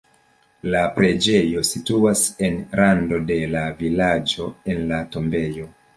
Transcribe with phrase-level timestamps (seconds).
[0.75, 5.69] La preĝejo situas en rando de la vilaĝo en la tombejo.